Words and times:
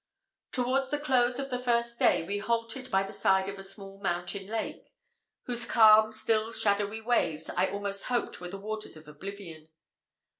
Towards 0.51 0.89
the 0.89 0.97
close 0.97 1.37
of 1.37 1.51
the 1.51 1.59
first 1.59 1.99
day, 1.99 2.23
we 2.25 2.39
halted 2.39 2.89
by 2.89 3.03
the 3.03 3.13
side 3.13 3.47
of 3.47 3.59
a 3.59 3.61
small 3.61 3.99
mountain 4.01 4.47
lake, 4.47 4.91
whose 5.43 5.67
calm, 5.67 6.11
still, 6.11 6.51
shadowy 6.51 7.01
waves, 7.01 7.51
I 7.51 7.67
almost 7.67 8.05
hoped 8.05 8.41
were 8.41 8.49
the 8.49 8.57
waters 8.57 8.97
of 8.97 9.07
oblivion. 9.07 9.69